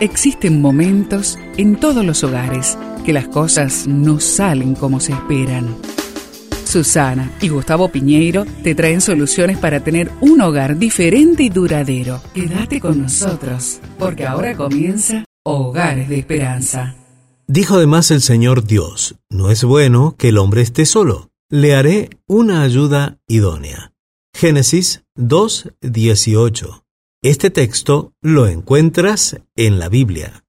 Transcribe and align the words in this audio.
Existen 0.00 0.60
momentos 0.60 1.38
en 1.56 1.76
todos 1.76 2.04
los 2.04 2.22
hogares 2.22 2.76
que 3.06 3.14
las 3.14 3.28
cosas 3.28 3.86
no 3.86 4.20
salen 4.20 4.74
como 4.74 5.00
se 5.00 5.12
esperan. 5.12 5.74
Susana 6.66 7.32
y 7.40 7.48
Gustavo 7.48 7.88
Piñeiro 7.88 8.44
te 8.62 8.74
traen 8.74 9.00
soluciones 9.00 9.56
para 9.56 9.80
tener 9.80 10.10
un 10.20 10.42
hogar 10.42 10.76
diferente 10.76 11.44
y 11.44 11.48
duradero. 11.48 12.20
Quédate 12.34 12.78
con 12.78 13.00
nosotros, 13.00 13.80
porque 13.98 14.26
ahora 14.26 14.54
comienza 14.54 15.24
Hogares 15.44 16.10
de 16.10 16.18
Esperanza. 16.18 16.94
Dijo 17.46 17.76
además 17.76 18.10
el 18.10 18.20
Señor 18.20 18.66
Dios, 18.66 19.14
no 19.30 19.50
es 19.50 19.64
bueno 19.64 20.14
que 20.18 20.28
el 20.28 20.36
hombre 20.36 20.60
esté 20.60 20.84
solo, 20.84 21.30
le 21.48 21.74
haré 21.74 22.10
una 22.26 22.60
ayuda 22.60 23.18
idónea. 23.28 23.92
Génesis 24.34 25.04
2.18 25.16 26.85
este 27.28 27.50
texto 27.50 28.12
lo 28.22 28.46
encuentras 28.46 29.40
en 29.56 29.80
la 29.80 29.88
Biblia. 29.88 30.44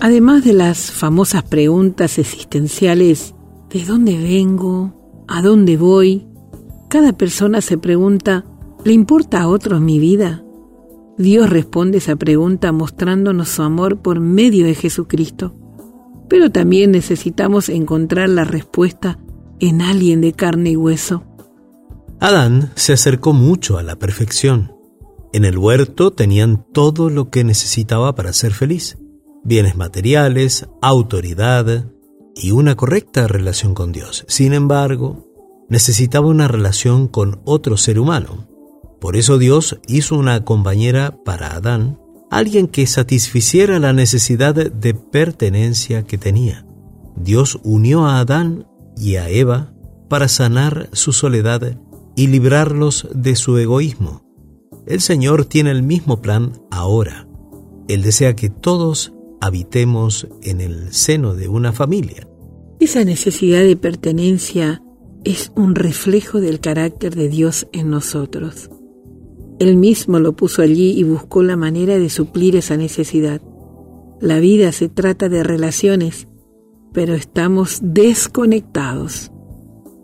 Además 0.00 0.44
de 0.44 0.52
las 0.52 0.92
famosas 0.92 1.42
preguntas 1.42 2.18
existenciales, 2.18 3.34
¿de 3.68 3.84
dónde 3.84 4.16
vengo? 4.16 5.24
¿A 5.26 5.42
dónde 5.42 5.76
voy? 5.76 6.28
Cada 6.88 7.14
persona 7.14 7.60
se 7.60 7.78
pregunta, 7.78 8.44
¿le 8.84 8.92
importa 8.92 9.40
a 9.40 9.48
otros 9.48 9.80
mi 9.80 9.98
vida? 9.98 10.44
Dios 11.18 11.50
responde 11.50 11.98
esa 11.98 12.14
pregunta 12.14 12.70
mostrándonos 12.70 13.48
su 13.48 13.62
amor 13.62 14.02
por 14.02 14.20
medio 14.20 14.66
de 14.66 14.76
Jesucristo. 14.76 15.56
Pero 16.28 16.52
también 16.52 16.92
necesitamos 16.92 17.68
encontrar 17.68 18.28
la 18.28 18.44
respuesta 18.44 19.18
en 19.58 19.82
alguien 19.82 20.20
de 20.20 20.32
carne 20.32 20.70
y 20.70 20.76
hueso. 20.76 21.24
Adán 22.20 22.72
se 22.76 22.92
acercó 22.92 23.32
mucho 23.32 23.78
a 23.78 23.82
la 23.82 23.96
perfección. 23.96 24.72
En 25.32 25.44
el 25.44 25.58
huerto 25.58 26.12
tenían 26.12 26.64
todo 26.72 27.10
lo 27.10 27.30
que 27.30 27.44
necesitaba 27.44 28.14
para 28.14 28.32
ser 28.32 28.52
feliz. 28.52 28.98
Bienes 29.42 29.76
materiales, 29.76 30.66
autoridad 30.80 31.86
y 32.34 32.52
una 32.52 32.76
correcta 32.76 33.26
relación 33.26 33.74
con 33.74 33.92
Dios. 33.92 34.24
Sin 34.28 34.52
embargo, 34.52 35.28
necesitaba 35.68 36.28
una 36.28 36.48
relación 36.48 37.08
con 37.08 37.40
otro 37.44 37.76
ser 37.76 37.98
humano. 37.98 38.48
Por 39.00 39.16
eso 39.16 39.38
Dios 39.38 39.80
hizo 39.86 40.16
una 40.16 40.44
compañera 40.44 41.18
para 41.24 41.54
Adán, 41.54 41.98
alguien 42.30 42.68
que 42.68 42.86
satisficiera 42.86 43.78
la 43.78 43.92
necesidad 43.92 44.54
de 44.54 44.94
pertenencia 44.94 46.04
que 46.04 46.16
tenía. 46.16 46.64
Dios 47.16 47.58
unió 47.64 48.06
a 48.06 48.20
Adán 48.20 48.66
y 48.96 49.16
a 49.16 49.28
Eva 49.28 49.74
para 50.08 50.28
sanar 50.28 50.88
su 50.92 51.12
soledad 51.12 51.78
y 52.16 52.28
librarlos 52.28 53.08
de 53.14 53.36
su 53.36 53.58
egoísmo. 53.58 54.22
El 54.86 55.00
Señor 55.00 55.46
tiene 55.46 55.70
el 55.70 55.82
mismo 55.82 56.20
plan 56.20 56.52
ahora. 56.70 57.26
Él 57.88 58.02
desea 58.02 58.36
que 58.36 58.50
todos 58.50 59.12
habitemos 59.40 60.28
en 60.42 60.60
el 60.60 60.92
seno 60.92 61.34
de 61.34 61.48
una 61.48 61.72
familia. 61.72 62.28
Esa 62.80 63.04
necesidad 63.04 63.62
de 63.62 63.76
pertenencia 63.76 64.82
es 65.24 65.52
un 65.56 65.74
reflejo 65.74 66.40
del 66.40 66.60
carácter 66.60 67.14
de 67.14 67.28
Dios 67.28 67.66
en 67.72 67.90
nosotros. 67.90 68.70
Él 69.58 69.76
mismo 69.76 70.18
lo 70.18 70.34
puso 70.34 70.62
allí 70.62 70.92
y 70.92 71.02
buscó 71.04 71.42
la 71.42 71.56
manera 71.56 71.98
de 71.98 72.10
suplir 72.10 72.56
esa 72.56 72.76
necesidad. 72.76 73.40
La 74.20 74.40
vida 74.40 74.72
se 74.72 74.88
trata 74.88 75.28
de 75.28 75.42
relaciones, 75.42 76.28
pero 76.92 77.14
estamos 77.14 77.80
desconectados. 77.82 79.30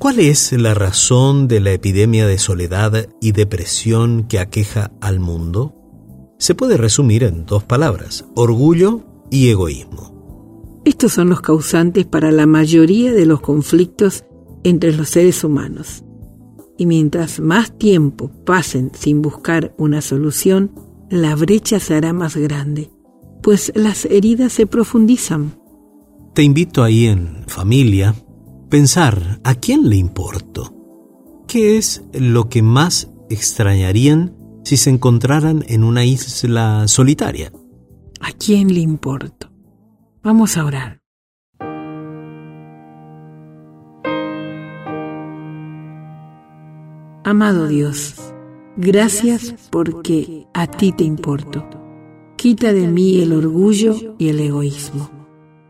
¿Cuál 0.00 0.18
es 0.18 0.50
la 0.52 0.72
razón 0.72 1.46
de 1.46 1.60
la 1.60 1.72
epidemia 1.72 2.26
de 2.26 2.38
soledad 2.38 3.10
y 3.20 3.32
depresión 3.32 4.24
que 4.26 4.38
aqueja 4.38 4.92
al 5.02 5.20
mundo? 5.20 5.74
Se 6.38 6.54
puede 6.54 6.78
resumir 6.78 7.22
en 7.22 7.44
dos 7.44 7.64
palabras, 7.64 8.24
orgullo 8.34 9.02
y 9.30 9.50
egoísmo. 9.50 10.80
Estos 10.86 11.12
son 11.12 11.28
los 11.28 11.42
causantes 11.42 12.06
para 12.06 12.32
la 12.32 12.46
mayoría 12.46 13.12
de 13.12 13.26
los 13.26 13.42
conflictos 13.42 14.24
entre 14.64 14.94
los 14.94 15.10
seres 15.10 15.44
humanos. 15.44 16.02
Y 16.78 16.86
mientras 16.86 17.38
más 17.38 17.76
tiempo 17.76 18.30
pasen 18.46 18.92
sin 18.98 19.20
buscar 19.20 19.74
una 19.76 20.00
solución, 20.00 20.72
la 21.10 21.36
brecha 21.36 21.78
se 21.78 21.94
hará 21.94 22.14
más 22.14 22.38
grande, 22.38 22.90
pues 23.42 23.70
las 23.74 24.06
heridas 24.06 24.54
se 24.54 24.66
profundizan. 24.66 25.60
Te 26.32 26.42
invito 26.42 26.82
ahí 26.82 27.04
en 27.04 27.44
familia 27.48 28.14
pensar 28.70 29.40
a 29.42 29.56
quién 29.56 29.90
le 29.90 29.96
importo. 29.96 30.72
¿Qué 31.48 31.76
es 31.76 32.04
lo 32.12 32.48
que 32.48 32.62
más 32.62 33.10
extrañarían 33.28 34.36
si 34.64 34.76
se 34.76 34.90
encontraran 34.90 35.64
en 35.66 35.82
una 35.82 36.04
isla 36.04 36.86
solitaria? 36.86 37.52
¿A 38.20 38.30
quién 38.32 38.72
le 38.72 38.80
importo? 38.80 39.50
Vamos 40.22 40.56
a 40.56 40.64
orar. 40.64 41.00
Amado 47.24 47.66
Dios, 47.66 48.14
gracias 48.76 49.54
porque 49.70 50.46
a 50.54 50.68
ti 50.68 50.92
te 50.92 51.04
importo. 51.04 51.68
Quita 52.36 52.72
de 52.72 52.86
mí 52.86 53.20
el 53.20 53.32
orgullo 53.32 54.14
y 54.18 54.28
el 54.28 54.40
egoísmo 54.40 55.19